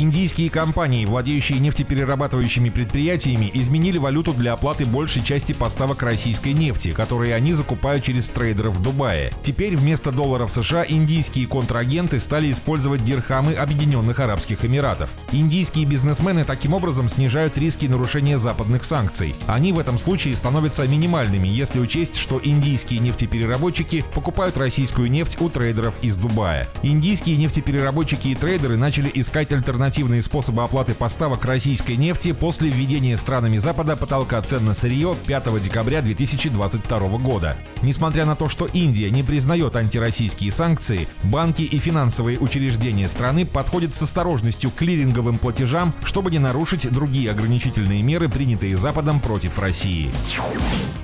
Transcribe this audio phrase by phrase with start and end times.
[0.00, 7.34] Индийские компании, владеющие нефтеперерабатывающими предприятиями, изменили валюту для оплаты большей части поставок российской нефти, которые
[7.34, 9.32] они закупают через трейдеров в Дубае.
[9.42, 15.10] Теперь вместо долларов США индийские контрагенты стали использовать дирхамы Объединенных Арабских Эмиратов.
[15.32, 19.34] Индийские бизнесмены таким образом снижают риски нарушения западных санкций.
[19.48, 25.48] Они в этом случае становятся минимальными, если учесть, что индийские нефтепереработчики покупают российскую нефть у
[25.48, 26.68] трейдеров из Дубая.
[26.84, 33.16] Индийские нефтепереработчики и трейдеры начали искать альтернативы альтернативные способы оплаты поставок российской нефти после введения
[33.16, 37.56] странами Запада потолка цен на сырье 5 декабря 2022 года.
[37.80, 43.94] Несмотря на то, что Индия не признает антироссийские санкции, банки и финансовые учреждения страны подходят
[43.94, 50.10] с осторожностью к клиринговым платежам, чтобы не нарушить другие ограничительные меры, принятые Западом против России.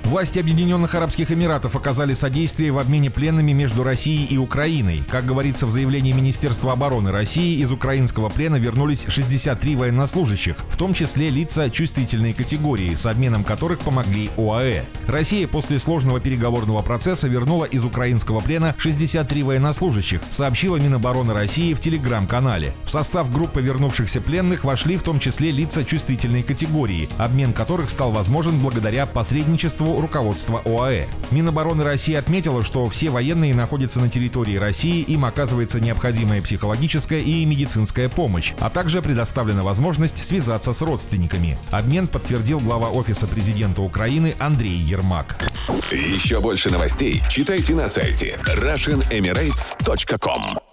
[0.05, 5.01] Власти Объединенных Арабских Эмиратов оказали содействие в обмене пленными между Россией и Украиной.
[5.09, 10.95] Как говорится в заявлении Министерства обороны России, из украинского плена вернулись 63 военнослужащих, в том
[10.95, 14.85] числе лица чувствительной категории, с обменом которых помогли ОАЭ.
[15.05, 21.79] Россия после сложного переговорного процесса вернула из украинского плена 63 военнослужащих, сообщила Минобороны России в
[21.79, 22.73] телеграм-канале.
[22.85, 28.09] В состав группы вернувшихся пленных вошли в том числе лица чувствительной категории, обмен которых стал
[28.11, 31.05] возможен благодаря посредничеству руководства ОАЭ.
[31.29, 37.45] Минобороны России отметила, что все военные находятся на территории России, им оказывается необходимая психологическая и
[37.45, 41.57] медицинская помощь, а также предоставлена возможность связаться с родственниками.
[41.71, 45.37] Обмен подтвердил глава Офиса президента Украины Андрей Ермак.
[45.91, 50.64] Еще больше новостей читайте на сайте RussianEmirates.com